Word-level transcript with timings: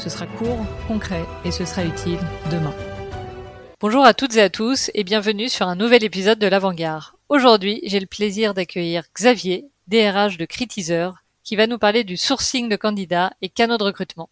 Ce 0.00 0.08
sera 0.08 0.26
court, 0.26 0.64
concret 0.88 1.26
et 1.44 1.50
ce 1.50 1.66
sera 1.66 1.84
utile 1.84 2.18
demain. 2.50 2.72
Bonjour 3.80 4.02
à 4.02 4.14
toutes 4.14 4.34
et 4.34 4.40
à 4.40 4.48
tous 4.48 4.90
et 4.94 5.04
bienvenue 5.04 5.50
sur 5.50 5.68
un 5.68 5.76
nouvel 5.76 6.02
épisode 6.02 6.38
de 6.38 6.46
l'Avant-Garde. 6.46 7.12
Aujourd'hui, 7.28 7.82
j'ai 7.84 8.00
le 8.00 8.06
plaisir 8.06 8.54
d'accueillir 8.54 9.04
Xavier, 9.14 9.66
DRH 9.88 10.38
de 10.38 10.46
Critizer, 10.46 11.22
qui 11.44 11.54
va 11.54 11.66
nous 11.66 11.76
parler 11.76 12.02
du 12.02 12.16
sourcing 12.16 12.70
de 12.70 12.76
candidats 12.76 13.32
et 13.42 13.50
canaux 13.50 13.76
de 13.76 13.84
recrutement. 13.84 14.30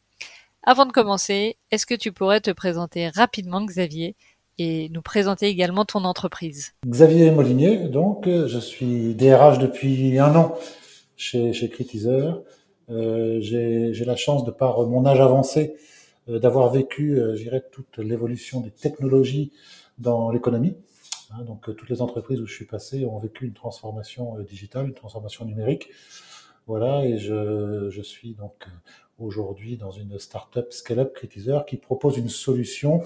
Avant 0.62 0.86
de 0.86 0.92
commencer, 0.92 1.58
est-ce 1.70 1.84
que 1.84 1.94
tu 1.94 2.12
pourrais 2.12 2.40
te 2.40 2.50
présenter 2.50 3.10
rapidement, 3.10 3.62
Xavier, 3.62 4.16
et 4.56 4.88
nous 4.88 5.02
présenter 5.02 5.48
également 5.48 5.84
ton 5.84 6.04
entreprise? 6.04 6.72
Xavier 6.86 7.30
Molinier, 7.30 7.88
donc, 7.88 8.24
je 8.24 8.58
suis 8.58 9.14
DRH 9.14 9.58
depuis 9.58 10.18
un 10.18 10.34
an 10.34 10.54
chez, 11.18 11.52
chez 11.52 11.68
Critizer. 11.68 12.40
Euh, 12.90 13.38
j'ai 13.40 14.04
la 14.04 14.16
chance, 14.16 14.44
de 14.44 14.50
par 14.50 14.86
mon 14.86 15.04
âge 15.06 15.20
avancé, 15.20 15.74
euh, 16.28 16.38
d'avoir 16.38 16.70
vécu, 16.70 17.18
euh, 17.18 17.34
j'irais, 17.34 17.62
toute 17.70 17.98
l'évolution 17.98 18.60
des 18.60 18.70
technologies 18.70 19.52
dans 19.98 20.30
l'économie. 20.30 20.76
Hein, 21.30 21.42
donc, 21.44 21.64
toutes 21.76 21.90
les 21.90 22.00
entreprises 22.00 22.40
où 22.40 22.46
je 22.46 22.54
suis 22.54 22.64
passé 22.64 23.04
ont 23.04 23.18
vécu 23.18 23.46
une 23.46 23.52
transformation 23.52 24.38
digitale, 24.40 24.86
une 24.86 24.94
transformation 24.94 25.44
numérique. 25.44 25.90
Voilà, 26.66 27.04
et 27.04 27.18
je, 27.18 27.88
je 27.90 28.02
suis 28.02 28.34
donc 28.34 28.66
aujourd'hui 29.18 29.76
dans 29.76 29.90
une 29.90 30.18
startup 30.18 30.72
scale-up 30.72 31.14
Critizer 31.14 31.64
qui 31.66 31.76
propose 31.76 32.18
une 32.18 32.28
solution 32.28 33.02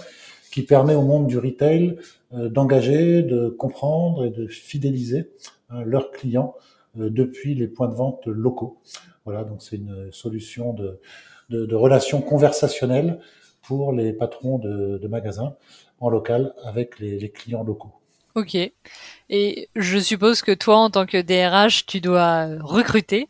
qui 0.52 0.62
permet 0.62 0.94
au 0.94 1.02
monde 1.02 1.27
du 1.27 1.39
retail 1.39 1.96
d'engager, 2.33 3.22
de 3.22 3.48
comprendre 3.48 4.27
et 4.27 4.30
de 4.30 4.46
fidéliser 4.46 5.30
hein, 5.70 5.83
leurs 5.84 6.11
clients 6.11 6.55
depuis 6.95 7.55
les 7.55 7.69
points 7.69 7.89
de 7.89 7.95
vente 7.95 8.27
locaux. 8.27 8.81
Voilà, 9.25 9.45
donc 9.45 9.62
c'est 9.62 9.77
une 9.77 10.11
solution 10.12 10.73
de, 10.73 11.01
de, 11.48 11.67
de 11.67 11.75
relations 11.75 12.21
conversationnelles 12.21 13.21
pour 13.62 13.93
les 13.93 14.12
patrons 14.12 14.59
de, 14.59 14.98
de 14.98 15.09
magasins 15.09 15.57
en 16.01 16.11
local 16.11 16.53
avec 16.65 16.98
les, 16.98 17.19
les, 17.19 17.31
clients 17.31 17.63
locaux. 17.63 17.93
Ok. 18.35 18.57
Et 19.31 19.69
je 19.77 19.98
suppose 19.98 20.43
que 20.43 20.53
toi, 20.53 20.79
en 20.79 20.91
tant 20.91 21.07
que 21.07 21.20
DRH, 21.20 21.87
tu 21.87 22.01
dois 22.01 22.48
recruter. 22.61 23.29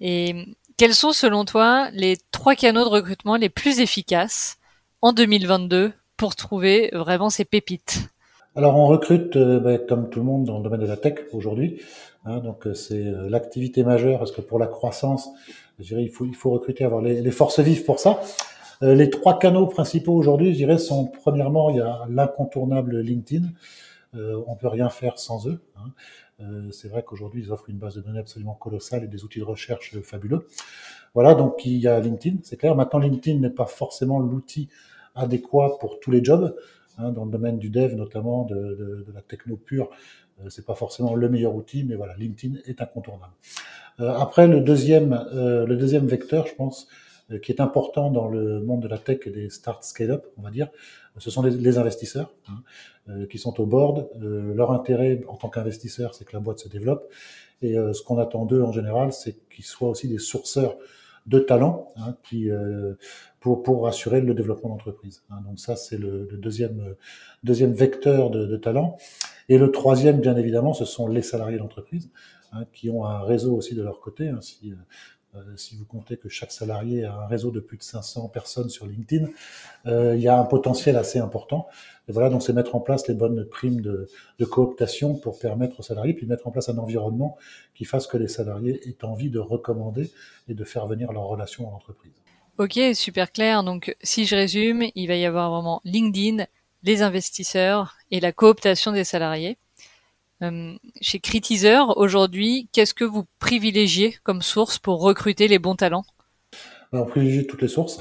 Et 0.00 0.46
quels 0.76 0.94
sont, 0.94 1.12
selon 1.12 1.44
toi, 1.44 1.90
les 1.92 2.16
trois 2.30 2.54
canaux 2.54 2.84
de 2.84 2.88
recrutement 2.88 3.36
les 3.36 3.48
plus 3.48 3.80
efficaces 3.80 4.58
en 5.00 5.12
2022 5.12 5.92
pour 6.16 6.36
trouver 6.36 6.90
vraiment 6.92 7.30
ces 7.30 7.44
pépites? 7.44 8.11
Alors 8.54 8.76
on 8.76 8.86
recrute, 8.86 9.36
bah, 9.36 9.78
comme 9.78 10.10
tout 10.10 10.20
le 10.20 10.26
monde, 10.26 10.44
dans 10.44 10.58
le 10.58 10.64
domaine 10.64 10.80
de 10.80 10.86
la 10.86 10.96
tech 10.96 11.14
aujourd'hui. 11.32 11.80
Hein, 12.24 12.38
donc 12.38 12.66
euh, 12.66 12.74
c'est 12.74 13.04
euh, 13.04 13.28
l'activité 13.28 13.82
majeure 13.82 14.18
parce 14.18 14.30
que 14.30 14.40
pour 14.40 14.58
la 14.58 14.66
croissance, 14.66 15.28
je 15.78 15.84
dirais, 15.84 16.04
il 16.04 16.10
faut, 16.10 16.24
il 16.24 16.34
faut 16.34 16.50
recruter, 16.50 16.84
avoir 16.84 17.02
les, 17.02 17.20
les 17.20 17.30
forces 17.30 17.60
vives 17.60 17.84
pour 17.84 17.98
ça. 17.98 18.20
Euh, 18.82 18.94
les 18.94 19.10
trois 19.10 19.38
canaux 19.38 19.66
principaux 19.66 20.12
aujourd'hui, 20.12 20.52
je 20.52 20.58
dirais, 20.58 20.78
sont 20.78 21.06
premièrement, 21.06 21.70
il 21.70 21.76
y 21.76 21.80
a 21.80 22.04
l'incontournable 22.08 23.00
LinkedIn. 23.00 23.46
Euh, 24.14 24.42
on 24.46 24.56
peut 24.56 24.68
rien 24.68 24.88
faire 24.88 25.18
sans 25.18 25.48
eux. 25.48 25.60
Hein. 25.76 25.90
Euh, 26.40 26.70
c'est 26.70 26.88
vrai 26.88 27.02
qu'aujourd'hui, 27.02 27.42
ils 27.42 27.52
offrent 27.52 27.70
une 27.70 27.78
base 27.78 27.94
de 27.94 28.00
données 28.00 28.18
absolument 28.18 28.54
colossale 28.54 29.04
et 29.04 29.08
des 29.08 29.24
outils 29.24 29.38
de 29.38 29.44
recherche 29.44 29.98
fabuleux. 30.02 30.46
Voilà, 31.14 31.34
donc 31.34 31.64
il 31.64 31.76
y 31.78 31.86
a 31.86 31.98
LinkedIn, 32.00 32.38
c'est 32.42 32.56
clair. 32.56 32.74
Maintenant, 32.74 32.98
LinkedIn 32.98 33.38
n'est 33.38 33.50
pas 33.50 33.66
forcément 33.66 34.18
l'outil 34.18 34.68
adéquat 35.14 35.78
pour 35.78 36.00
tous 36.00 36.10
les 36.10 36.24
jobs. 36.24 36.56
Hein, 36.98 37.10
dans 37.10 37.24
le 37.24 37.30
domaine 37.30 37.58
du 37.58 37.70
dev, 37.70 37.94
notamment 37.94 38.44
de, 38.44 39.06
la 39.14 39.22
techno 39.22 39.56
pure, 39.56 39.88
euh, 40.40 40.50
c'est 40.50 40.66
pas 40.66 40.74
forcément 40.74 41.14
le 41.14 41.28
meilleur 41.28 41.54
outil, 41.54 41.84
mais 41.84 41.94
voilà, 41.94 42.14
LinkedIn 42.16 42.58
est 42.66 42.82
incontournable. 42.82 43.32
Euh, 44.00 44.12
après, 44.12 44.46
le 44.46 44.60
deuxième, 44.60 45.24
euh, 45.34 45.66
le 45.66 45.76
deuxième 45.76 46.06
vecteur, 46.06 46.46
je 46.46 46.54
pense, 46.54 46.88
qui 47.40 47.50
est 47.50 47.62
important 47.62 48.10
dans 48.10 48.28
le 48.28 48.60
monde 48.60 48.82
de 48.82 48.88
la 48.88 48.98
tech 48.98 49.20
et 49.24 49.30
des 49.30 49.48
start 49.48 49.84
scale-up, 49.84 50.26
on 50.36 50.42
va 50.42 50.50
dire, 50.50 50.68
ce 51.16 51.30
sont 51.30 51.40
les, 51.40 51.78
investisseurs 51.78 52.30
hein, 52.46 53.24
qui 53.30 53.38
sont 53.38 53.58
au 53.58 53.64
board. 53.64 54.10
leur 54.20 54.70
intérêt 54.70 55.22
en 55.28 55.36
tant 55.36 55.48
qu'investisseur, 55.48 56.14
c'est 56.14 56.26
que 56.26 56.34
la 56.34 56.40
boîte 56.40 56.58
se 56.58 56.68
développe. 56.68 57.10
Et 57.62 57.74
ce 57.74 58.02
qu'on 58.02 58.18
attend 58.18 58.44
d'eux 58.44 58.62
en 58.62 58.72
général, 58.72 59.14
c'est 59.14 59.36
qu'ils 59.48 59.64
soient 59.64 59.88
aussi 59.88 60.08
des 60.08 60.18
sourceurs 60.18 60.76
de 61.26 61.38
talents 61.38 61.88
hein, 61.96 62.16
qui 62.24 62.50
euh, 62.50 62.94
pour 63.42 63.62
pour 63.62 63.86
assurer 63.86 64.22
le 64.22 64.32
développement 64.32 64.70
d'entreprise. 64.70 65.22
Hein. 65.30 65.42
Donc 65.46 65.58
ça 65.58 65.76
c'est 65.76 65.98
le, 65.98 66.26
le, 66.30 66.38
deuxième 66.38 66.94
deuxième 67.44 67.72
vecteur 67.72 68.30
de, 68.30 68.46
de, 68.46 68.56
talent. 68.56 68.96
Et 69.48 69.58
le 69.58 69.70
troisième, 69.70 70.20
bien 70.20 70.36
évidemment, 70.36 70.72
ce 70.72 70.84
sont 70.84 71.08
les 71.08 71.22
salariés 71.22 71.58
d'entreprise 71.58 72.10
hein, 72.52 72.64
qui 72.72 72.88
ont 72.88 73.04
un 73.04 73.20
réseau 73.20 73.54
aussi 73.54 73.74
de 73.74 73.82
leur 73.82 74.00
côté. 74.00 74.28
Hein, 74.28 74.40
si, 74.40 74.72
euh, 75.34 75.40
si 75.56 75.76
vous 75.76 75.86
comptez 75.86 76.18
que 76.18 76.28
chaque 76.28 76.52
salarié 76.52 77.04
a 77.04 77.14
un 77.14 77.26
réseau 77.26 77.50
de 77.50 77.60
plus 77.60 77.78
de 77.78 77.82
500 77.82 78.28
personnes 78.28 78.68
sur 78.68 78.86
LinkedIn, 78.86 79.28
euh, 79.86 80.14
il 80.14 80.20
y 80.20 80.28
a 80.28 80.38
un 80.38 80.44
potentiel 80.44 80.96
assez 80.96 81.18
important. 81.18 81.66
Et 82.08 82.12
voilà, 82.12 82.28
donc 82.28 82.42
c'est 82.42 82.52
mettre 82.52 82.74
en 82.74 82.80
place 82.80 83.08
les 83.08 83.14
bonnes 83.14 83.46
primes 83.46 83.80
de, 83.80 84.08
de, 84.38 84.44
cooptation 84.44 85.14
pour 85.14 85.38
permettre 85.38 85.80
aux 85.80 85.82
salariés, 85.82 86.12
puis 86.12 86.26
mettre 86.26 86.46
en 86.46 86.50
place 86.50 86.68
un 86.68 86.76
environnement 86.76 87.38
qui 87.74 87.84
fasse 87.84 88.06
que 88.06 88.18
les 88.18 88.28
salariés 88.28 88.86
aient 88.86 89.04
envie 89.04 89.30
de 89.30 89.38
recommander 89.38 90.10
et 90.48 90.54
de 90.54 90.64
faire 90.64 90.86
venir 90.86 91.12
leurs 91.12 91.26
relations 91.26 91.66
en 91.66 91.74
entreprise. 91.74 92.12
Ok, 92.58 92.78
super 92.94 93.32
clair. 93.32 93.64
Donc 93.64 93.96
si 94.02 94.26
je 94.26 94.36
résume, 94.36 94.84
il 94.94 95.06
va 95.06 95.16
y 95.16 95.24
avoir 95.24 95.50
vraiment 95.50 95.80
LinkedIn, 95.84 96.44
les 96.82 97.02
investisseurs 97.02 97.96
et 98.10 98.20
la 98.20 98.32
cooptation 98.32 98.92
des 98.92 99.04
salariés. 99.04 99.56
Euh, 100.42 100.74
chez 101.00 101.20
Critizer, 101.20 101.96
aujourd'hui, 101.96 102.68
qu'est-ce 102.72 102.94
que 102.94 103.04
vous 103.04 103.24
privilégiez 103.38 104.16
comme 104.24 104.42
source 104.42 104.78
pour 104.78 105.00
recruter 105.00 105.48
les 105.48 105.58
bons 105.58 105.76
talents? 105.76 106.04
On 106.92 107.06
privilégie 107.06 107.46
toutes 107.46 107.62
les 107.62 107.68
sources. 107.68 107.98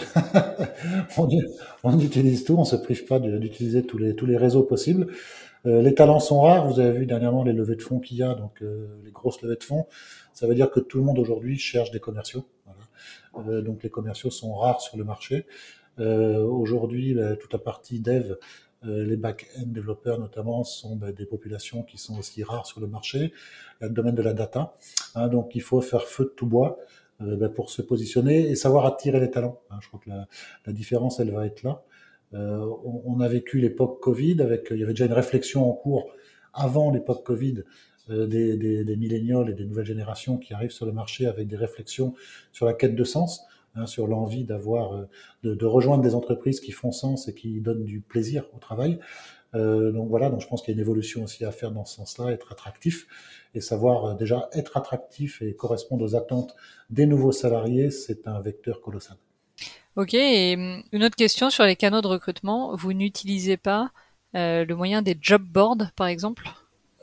on, 1.84 2.00
utilise 2.00 2.44
tout, 2.44 2.56
on 2.58 2.66
se 2.66 2.76
prive 2.76 3.06
pas 3.06 3.20
d'utiliser 3.20 3.84
tous 3.84 3.98
les, 3.98 4.16
tous 4.16 4.26
les 4.26 4.36
réseaux 4.36 4.64
possibles. 4.64 5.08
Euh, 5.66 5.82
les 5.82 5.94
talents 5.94 6.20
sont 6.20 6.42
rares. 6.42 6.68
Vous 6.68 6.80
avez 6.80 6.98
vu 7.00 7.06
dernièrement 7.06 7.44
les 7.44 7.54
levées 7.54 7.76
de 7.76 7.82
fonds 7.82 8.00
qu'il 8.00 8.18
y 8.18 8.24
a, 8.24 8.34
donc 8.34 8.62
euh, 8.62 8.88
les 9.04 9.12
grosses 9.12 9.42
levées 9.42 9.58
de 9.58 9.64
fonds. 9.64 9.88
Ça 10.34 10.48
veut 10.48 10.56
dire 10.56 10.72
que 10.72 10.80
tout 10.80 10.98
le 10.98 11.04
monde 11.04 11.20
aujourd'hui 11.20 11.58
cherche 11.58 11.92
des 11.92 12.00
commerciaux. 12.00 12.46
Voilà. 12.66 13.50
Euh, 13.50 13.62
donc 13.62 13.84
les 13.84 13.90
commerciaux 13.90 14.32
sont 14.32 14.54
rares 14.56 14.82
sur 14.82 14.98
le 14.98 15.04
marché. 15.04 15.46
Aujourd'hui, 15.98 17.16
toute 17.40 17.54
la 17.54 17.60
partie 17.60 18.00
dev 18.00 18.36
les 18.82 19.18
back-end 19.18 19.68
développeurs 19.68 20.18
notamment 20.18 20.64
sont 20.64 20.96
ben, 20.96 21.12
des 21.12 21.28
populations 21.28 21.84
qui 21.84 22.00
sont 22.00 22.18
aussi 22.18 22.44
rares 22.44 22.66
sur 22.66 22.80
le 22.80 22.88
marché. 22.88 23.34
Le 23.82 23.90
domaine 23.90 24.16
de 24.16 24.24
la 24.24 24.34
data. 24.34 24.76
Hein, 25.14 25.28
donc 25.28 25.54
il 25.54 25.62
faut 25.62 25.80
faire 25.80 26.08
feu 26.08 26.24
de 26.24 26.30
tout 26.30 26.48
bois 26.48 26.80
ben, 27.20 27.50
pour 27.50 27.70
se 27.70 27.84
positionner 27.84 28.50
et 28.50 28.56
savoir 28.56 28.88
attirer 28.88 29.20
les 29.20 29.30
talents. 29.30 29.62
Hein, 29.70 29.78
je 29.82 29.90
crois 29.90 30.00
que 30.04 30.10
la, 30.10 30.28
la, 30.66 30.74
différence, 30.74 31.20
elle 31.20 31.30
va 31.30 31.46
être 31.46 31.62
là. 31.62 31.84
Euh, 32.34 32.66
on, 32.86 33.04
on, 33.06 33.20
a 33.20 33.28
vécu 33.28 33.60
l'époque 33.60 34.00
Covid 34.02 34.42
avec, 34.42 34.68
il 34.72 34.78
y 34.78 34.84
avait 34.84 34.94
déjà 34.94 35.06
une 35.06 35.14
réflexion 35.14 35.70
en 35.70 35.74
cours 35.74 36.10
avant 36.54 36.92
l'époque 36.92 37.26
Covid 37.26 37.64
euh, 38.10 38.26
des, 38.26 38.58
des, 38.58 38.84
des 38.84 38.96
millénials 38.96 39.50
et 39.50 39.54
des 39.54 39.66
nouvelles 39.66 39.86
générations 39.86 40.38
qui 40.38 40.54
arrivent 40.54 40.72
sur 40.72 40.86
le 40.86 40.92
marché 40.92 41.28
avec 41.28 41.48
des 41.48 41.56
réflexions 41.56 42.14
sur 42.52 42.66
la 42.66 42.74
quête 42.74 42.96
de 42.96 43.04
sens 43.04 43.46
hein, 43.76 43.86
sur 43.86 44.08
l'envie 44.08 44.44
d'avoir, 44.44 44.94
euh, 44.94 45.04
de, 45.44 45.54
de, 45.54 45.66
rejoindre 45.66 46.04
des 46.04 46.16
entreprises 46.16 46.60
qui 46.60 46.72
font 46.72 46.92
sens 46.92 47.28
et 47.28 47.36
qui 47.36 47.62
donnent 47.62 47.84
du 47.84 48.02
plaisir 48.02 48.46
au 48.56 48.60
travail. 48.60 49.00
Euh, 49.54 49.92
donc 49.92 50.10
voilà, 50.10 50.30
donc 50.30 50.42
je 50.42 50.48
pense 50.48 50.62
qu'il 50.62 50.74
y 50.74 50.74
a 50.74 50.78
une 50.78 50.82
évolution 50.82 51.24
aussi 51.24 51.46
à 51.46 51.52
faire 51.52 51.72
dans 51.72 51.86
ce 51.86 51.96
sens-là, 51.96 52.32
être 52.32 52.52
attractif 52.52 53.08
et 53.54 53.62
savoir 53.62 54.16
déjà 54.16 54.50
être 54.54 54.78
attractif 54.78 55.42
et 55.42 55.54
correspondre 55.56 56.04
aux 56.04 56.16
attentes 56.16 56.56
des 56.90 57.06
nouveaux 57.06 57.34
salariés, 57.34 57.92
c'est 57.92 58.28
un 58.28 58.40
vecteur 58.42 58.82
colossal. 58.82 59.18
Ok, 59.96 60.14
et 60.14 60.56
hum, 60.56 60.84
une 60.92 61.04
autre 61.04 61.16
question 61.16 61.50
sur 61.50 61.66
les 61.66 61.76
canaux 61.76 62.02
de 62.02 62.08
recrutement, 62.08 62.76
vous 62.76 62.94
n'utilisez 62.94 63.58
pas 63.58 63.92
euh, 64.36 64.64
le 64.66 64.76
moyen 64.76 65.02
des 65.02 65.18
job 65.20 65.44
boards, 65.44 65.92
par 65.96 66.08
exemple? 66.08 66.50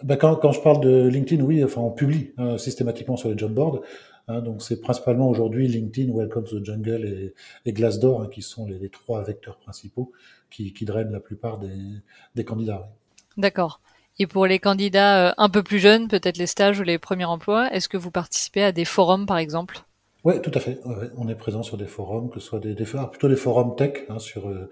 Ben 0.02 0.17
quand, 0.17 0.37
quand, 0.37 0.52
je 0.52 0.61
parle 0.61 0.81
de 0.81 1.08
LinkedIn, 1.08 1.43
oui, 1.43 1.62
enfin 1.64 1.81
on 1.81 1.90
publie 1.90 2.32
hein, 2.38 2.56
systématiquement 2.56 3.17
sur 3.17 3.29
les 3.29 3.37
job 3.37 3.52
boards. 3.52 3.81
Hein, 4.29 4.40
donc 4.40 4.62
c'est 4.62 4.81
principalement 4.81 5.29
aujourd'hui 5.29 5.67
LinkedIn, 5.69 6.12
Welcome 6.14 6.44
to 6.44 6.61
the 6.61 6.64
Jungle 6.64 7.05
et, 7.05 7.35
et 7.69 7.73
Glassdoor 7.73 8.23
hein, 8.23 8.29
qui 8.32 8.43
sont 8.43 8.67
les, 8.67 8.79
les, 8.79 8.91
trois 8.91 9.23
vecteurs 9.23 9.56
principaux 9.56 10.12
qui, 10.50 10.73
qui 10.73 10.84
drainent 10.84 11.12
la 11.12 11.20
plupart 11.20 11.58
des, 11.58 11.76
des 12.34 12.44
candidats. 12.44 12.88
D'accord. 13.37 13.81
Et 14.19 14.26
pour 14.26 14.46
les 14.46 14.58
candidats 14.58 15.29
euh, 15.29 15.34
un 15.37 15.49
peu 15.49 15.62
plus 15.62 15.79
jeunes, 15.79 16.08
peut-être 16.08 16.38
les 16.38 16.46
stages 16.46 16.79
ou 16.81 16.82
les 16.82 16.99
premiers 16.99 17.25
emplois, 17.25 17.73
est-ce 17.73 17.88
que 17.88 17.96
vous 17.96 18.11
participez 18.11 18.62
à 18.62 18.73
des 18.73 18.84
forums 18.84 19.26
par 19.26 19.38
exemple? 19.38 19.82
Oui, 20.29 20.43
tout 20.43 20.51
à 20.53 20.61
fait. 20.61 20.79
on 21.17 21.27
est 21.27 21.35
présent 21.35 21.63
sur 21.63 21.79
des 21.79 21.87
forums, 21.87 22.29
que 22.29 22.39
ce 22.39 22.47
soit 22.47 22.61
des, 22.61 22.75
des 22.75 22.85
plutôt 22.85 23.31
des 23.31 23.37
forums 23.37 23.75
tech, 23.77 24.05
hein, 24.11 24.19
sur, 24.19 24.47
euh, 24.47 24.69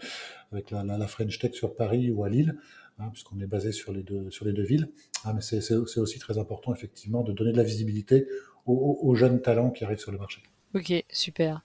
avec 0.52 0.70
la, 0.70 0.82
la, 0.84 1.06
French 1.06 1.38
Tech 1.38 1.54
sur 1.54 1.74
Paris 1.74 2.10
ou 2.10 2.24
à 2.24 2.28
Lille, 2.28 2.58
hein, 2.98 3.08
puisqu'on 3.10 3.40
est 3.40 3.46
basé 3.46 3.72
sur 3.72 3.94
les 3.94 4.02
deux, 4.02 4.30
sur 4.30 4.44
les 4.44 4.52
deux 4.52 4.64
villes. 4.64 4.90
Ah, 5.24 5.32
mais 5.32 5.40
c'est 5.40 5.72
aussi 5.72 6.18
très 6.18 6.36
important, 6.36 6.74
effectivement, 6.74 7.22
de 7.22 7.32
donner 7.32 7.52
de 7.52 7.56
la 7.56 7.62
visibilité 7.62 8.26
aux, 8.66 9.14
jeunes 9.14 9.40
talents 9.40 9.70
qui 9.70 9.82
arrivent 9.84 9.98
sur 9.98 10.12
le 10.12 10.18
marché. 10.18 10.42
Ok, 10.74 10.92
super. 11.10 11.62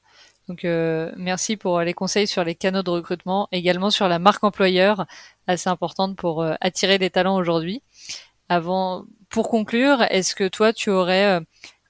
Donc 0.47 0.63
euh, 0.63 1.11
merci 1.17 1.57
pour 1.57 1.81
les 1.81 1.93
conseils 1.93 2.27
sur 2.27 2.45
les 2.45 2.55
canaux 2.55 2.83
de 2.83 2.91
recrutement, 2.91 3.49
également 3.51 3.89
sur 3.89 4.07
la 4.07 4.19
marque 4.19 4.45
employeur, 4.45 5.05
assez 5.47 5.69
importante 5.69 6.15
pour 6.15 6.43
euh, 6.43 6.53
attirer 6.61 6.97
des 6.97 7.09
talents 7.09 7.35
aujourd'hui. 7.35 7.83
Avant, 8.47 9.03
pour 9.27 9.49
conclure, 9.49 10.01
est-ce 10.03 10.33
que 10.33 10.47
toi 10.47 10.71
tu 10.71 10.89
aurais 10.89 11.39
euh, 11.39 11.41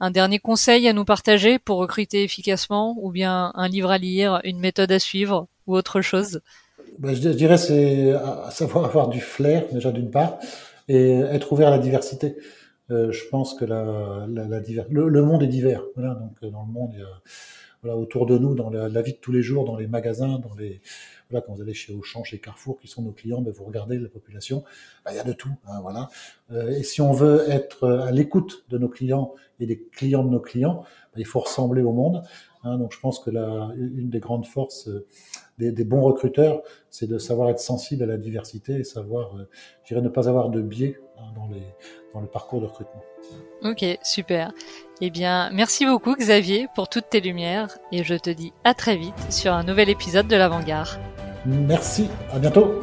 un 0.01 0.11
dernier 0.11 0.39
conseil 0.39 0.87
à 0.89 0.93
nous 0.93 1.05
partager 1.05 1.59
pour 1.59 1.77
recruter 1.77 2.23
efficacement, 2.23 2.97
ou 2.99 3.11
bien 3.11 3.51
un 3.55 3.69
livre 3.69 3.91
à 3.91 3.97
lire, 3.97 4.41
une 4.43 4.59
méthode 4.59 4.91
à 4.91 4.99
suivre, 4.99 5.47
ou 5.67 5.75
autre 5.75 6.01
chose? 6.01 6.41
Ben, 6.99 7.15
je 7.15 7.29
dirais 7.29 7.57
c'est 7.57 8.13
savoir 8.49 8.85
avoir 8.85 9.07
du 9.07 9.21
flair 9.21 9.63
déjà 9.71 9.91
d'une 9.91 10.11
part 10.11 10.39
et 10.89 11.19
être 11.19 11.53
ouvert 11.53 11.69
à 11.69 11.71
la 11.71 11.77
diversité. 11.77 12.35
je 12.89 13.29
pense 13.29 13.53
que 13.53 13.63
le, 13.63 15.21
monde 15.21 15.43
est 15.43 15.47
divers. 15.47 15.83
A 15.95 16.17
voilà, 17.81 17.97
autour 17.97 18.25
de 18.25 18.37
nous, 18.37 18.53
dans 18.53 18.69
la, 18.69 19.01
vie 19.01 19.13
de 19.13 19.17
tous 19.17 19.31
les 19.31 19.41
jours, 19.41 19.65
dans 19.65 19.75
les 19.75 19.87
magasins, 19.87 20.39
dans 20.39 20.53
les 20.55 20.81
voilà, 21.29 21.45
quand 21.45 21.53
vous 21.53 21.61
allez 21.61 21.73
chez 21.73 21.93
Auchan, 21.93 22.23
chez 22.23 22.39
Carrefour, 22.39 22.79
qui 22.79 22.87
sont 22.87 23.01
nos 23.01 23.11
clients, 23.11 23.41
ben 23.41 23.53
vous 23.53 23.63
regardez 23.63 23.97
la 23.97 24.09
population, 24.09 24.63
ben, 25.05 25.11
il 25.11 25.15
y 25.15 25.19
a 25.19 25.23
de 25.23 25.33
tout, 25.33 25.53
hein, 25.65 25.79
voilà. 25.81 26.09
Euh, 26.51 26.69
et 26.71 26.83
si 26.83 27.01
on 27.01 27.13
veut 27.13 27.49
être 27.49 27.87
à 27.87 28.11
l'écoute 28.11 28.65
de 28.69 28.77
nos 28.77 28.89
clients 28.89 29.33
et 29.59 29.65
des 29.65 29.79
clients 29.79 30.23
de 30.23 30.29
nos 30.29 30.41
clients, 30.41 30.83
ben, 31.13 31.21
il 31.21 31.25
faut 31.25 31.39
ressembler 31.39 31.81
au 31.81 31.93
monde. 31.93 32.21
Hein, 32.63 32.77
donc 32.77 32.93
je 32.93 32.99
pense 32.99 33.19
que 33.19 33.31
la, 33.31 33.71
une 33.75 34.09
des 34.09 34.19
grandes 34.19 34.45
forces 34.45 34.87
euh, 34.87 35.07
des, 35.61 35.71
des 35.71 35.83
bons 35.83 36.01
recruteurs, 36.01 36.61
c'est 36.89 37.07
de 37.07 37.17
savoir 37.17 37.49
être 37.49 37.59
sensible 37.59 38.03
à 38.03 38.07
la 38.07 38.17
diversité 38.17 38.73
et 38.73 38.83
savoir, 38.83 39.35
euh, 39.35 39.47
je 39.83 39.93
dirais, 39.93 40.01
ne 40.01 40.09
pas 40.09 40.27
avoir 40.27 40.49
de 40.49 40.61
biais 40.61 40.99
hein, 41.17 41.31
dans, 41.35 41.47
les, 41.47 41.63
dans 42.13 42.19
le 42.19 42.27
parcours 42.27 42.61
de 42.61 42.65
recrutement. 42.65 43.03
Ok, 43.63 43.85
super. 44.03 44.51
Eh 45.01 45.11
bien, 45.11 45.49
merci 45.53 45.85
beaucoup 45.85 46.15
Xavier 46.15 46.67
pour 46.75 46.89
toutes 46.89 47.09
tes 47.09 47.21
lumières 47.21 47.77
et 47.91 48.03
je 48.03 48.15
te 48.15 48.31
dis 48.31 48.53
à 48.63 48.73
très 48.73 48.97
vite 48.97 49.31
sur 49.31 49.53
un 49.53 49.63
nouvel 49.63 49.89
épisode 49.89 50.27
de 50.27 50.35
l'Avant-Garde. 50.35 50.99
Merci, 51.45 52.07
à 52.31 52.39
bientôt. 52.39 52.81